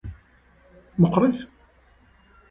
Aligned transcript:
Meqqrit? 1.01 1.39